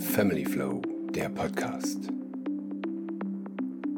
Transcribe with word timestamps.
Family 0.00 0.46
Flow, 0.46 0.80
der 1.14 1.28
Podcast. 1.28 2.08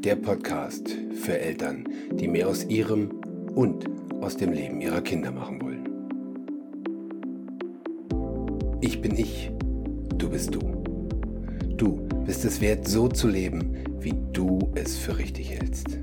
Der 0.05 0.17
Podcast 0.17 0.91
für 1.15 1.39
Eltern, 1.39 1.89
die 2.15 2.27
mehr 2.27 2.49
aus 2.49 2.65
ihrem 2.65 3.09
und 3.55 3.87
aus 4.21 4.37
dem 4.37 4.53
Leben 4.53 4.81
ihrer 4.81 5.01
Kinder 5.01 5.31
machen 5.31 5.63
wollen. 5.63 5.89
Ich 8.81 9.01
bin 9.01 9.17
ich, 9.17 9.51
du 10.17 10.29
bist 10.29 10.53
du. 10.55 10.61
Du 11.77 12.07
bist 12.27 12.45
es 12.45 12.61
wert, 12.61 12.87
so 12.87 13.07
zu 13.07 13.29
leben, 13.29 13.77
wie 14.01 14.15
du 14.33 14.59
es 14.75 14.99
für 14.99 15.17
richtig 15.17 15.51
hältst. 15.51 16.01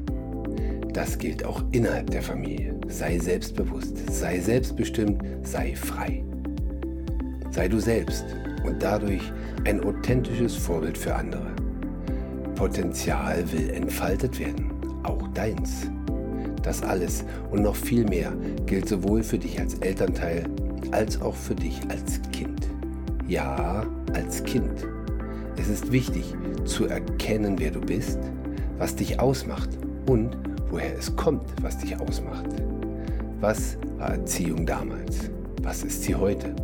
Das 0.93 1.18
gilt 1.18 1.43
auch 1.45 1.61
innerhalb 1.71 2.09
der 2.09 2.23
Familie. 2.23 2.79
Sei 2.88 3.20
selbstbewusst, 3.20 3.97
sei 4.11 4.39
selbstbestimmt, 4.39 5.21
sei 5.43 5.75
frei. 5.75 6.23
Sei 7.52 7.67
du 7.67 7.80
selbst 7.80 8.25
und 8.70 8.82
dadurch 8.82 9.22
ein 9.66 9.84
authentisches 9.84 10.55
Vorbild 10.55 10.98
für 10.98 11.16
andere. 11.16 11.52
Potenzial 12.55 13.44
will 13.52 13.70
entfaltet 13.72 14.40
werden, 14.40 14.72
auch 15.04 15.28
deins. 15.30 15.90
Das 16.62 16.84
alles 16.84 17.26
und 17.52 17.64
noch 17.64 17.76
viel 17.76 18.05
mehr 18.05 18.32
gilt 18.66 18.88
sowohl 18.88 19.23
für 19.23 19.38
dich 19.38 19.59
als 19.59 19.76
Elternteil 19.76 20.44
als 20.92 21.22
auch 21.22 21.36
für 21.36 21.55
dich 21.55 21.80
als 21.90 22.22
Kind. 22.32 22.68
Ja, 23.28 23.86
als 24.14 24.44
Kind. 24.44 24.88
Es 25.58 25.67
ist 25.67 25.92
wichtig 25.92 26.36
zu 26.66 26.86
erkennen, 26.86 27.59
wer 27.59 27.72
du 27.72 27.81
bist, 27.81 28.20
was 28.78 28.95
dich 28.95 29.20
ausmacht 29.20 29.70
und 30.08 30.38
woher 30.70 30.98
es 30.98 31.16
kommt, 31.16 31.44
was 31.62 31.78
dich 31.78 32.00
ausmacht. 32.00 32.45
Was 33.40 33.78
war 33.98 34.12
Erziehung 34.12 34.66
damals? 34.66 35.30
Was 35.62 35.84
ist 35.84 36.04
sie 36.04 36.16
heute? 36.16 36.56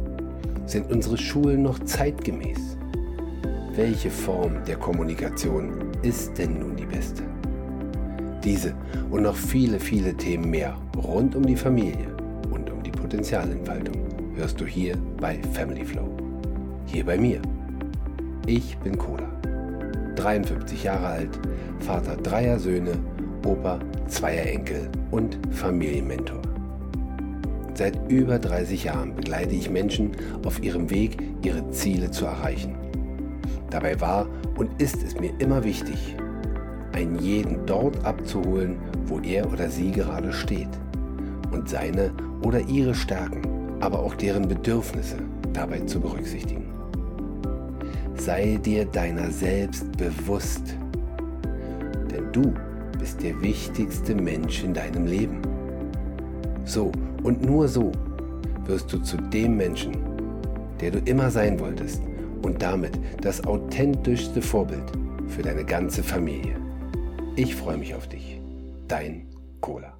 Sind 0.65 0.91
unsere 0.91 1.17
Schulen 1.17 1.61
noch 1.61 1.77
zeitgemäß? 1.79 2.77
Welche 3.75 4.09
Form 4.09 4.63
der 4.65 4.77
Kommunikation 4.77 5.91
ist 6.01 6.37
denn 6.37 6.59
nun 6.59 6.75
die 6.75 6.85
beste? 6.85 7.21
Diese 8.43 8.73
und 9.11 9.23
noch 9.23 9.35
viele, 9.35 9.79
viele 9.79 10.15
Themen 10.15 10.49
mehr 10.49 10.75
rund 10.97 11.35
um 11.35 11.45
die 11.45 11.55
Familie 11.55 12.15
und 12.51 12.71
um 12.71 12.81
die 12.81 12.91
Potenzialentfaltung 12.91 13.95
hörst 14.35 14.59
du 14.59 14.65
hier 14.65 14.97
bei 15.19 15.39
Family 15.53 15.85
Flow. 15.85 16.09
Hier 16.87 17.05
bei 17.05 17.17
mir. 17.17 17.41
Ich 18.47 18.75
bin 18.79 18.97
Cola. 18.97 19.29
53 20.15 20.83
Jahre 20.83 21.07
alt, 21.07 21.39
Vater 21.79 22.15
dreier 22.17 22.57
Söhne, 22.57 22.93
Opa 23.45 23.79
zweier 24.07 24.47
Enkel 24.47 24.89
und 25.11 25.37
Familienmentor. 25.51 26.41
Seit 27.75 28.09
über 28.09 28.39
30 28.39 28.85
Jahren 28.85 29.15
begleite 29.15 29.53
ich 29.53 29.69
Menschen 29.69 30.11
auf 30.45 30.63
ihrem 30.63 30.89
Weg, 30.89 31.17
ihre 31.43 31.69
Ziele 31.71 32.09
zu 32.09 32.25
erreichen. 32.25 32.75
Dabei 33.69 33.99
war 33.99 34.27
und 34.57 34.81
ist 34.81 35.03
es 35.03 35.19
mir 35.19 35.33
immer 35.39 35.65
wichtig, 35.65 36.15
einen 36.93 37.19
jeden 37.19 37.65
dort 37.65 38.05
abzuholen, 38.05 38.77
wo 39.07 39.19
er 39.19 39.51
oder 39.51 39.69
sie 39.69 39.91
gerade 39.91 40.31
steht 40.31 40.69
und 41.51 41.67
seine 41.67 42.11
oder 42.43 42.61
ihre 42.61 42.95
Stärken, 42.95 43.41
aber 43.81 43.99
auch 43.99 44.15
deren 44.15 44.47
Bedürfnisse 44.47 45.17
dabei 45.51 45.79
zu 45.81 45.99
berücksichtigen. 45.99 46.65
Sei 48.15 48.57
dir 48.63 48.85
deiner 48.85 49.29
selbst 49.31 49.91
bewusst, 49.97 50.77
denn 52.09 52.31
du 52.31 52.53
bist 52.97 53.21
der 53.21 53.39
wichtigste 53.41 54.15
Mensch 54.15 54.63
in 54.63 54.73
deinem 54.73 55.05
Leben. 55.05 55.41
So 56.65 56.91
und 57.23 57.43
nur 57.43 57.67
so 57.67 57.91
wirst 58.65 58.91
du 58.91 58.97
zu 58.99 59.17
dem 59.17 59.57
Menschen, 59.57 59.95
der 60.81 60.91
du 60.91 60.99
immer 60.99 61.29
sein 61.29 61.59
wolltest 61.59 62.01
und 62.41 62.61
damit 62.61 62.99
das 63.21 63.45
authentischste 63.45 64.41
Vorbild 64.41 64.83
für 65.27 65.41
deine 65.41 65.63
ganze 65.63 66.03
Familie. 66.03 66.55
Ich 67.35 67.55
freue 67.55 67.77
mich 67.77 67.93
auf 67.93 68.07
dich. 68.07 68.41
Dein 68.87 69.27
Cola. 69.61 69.97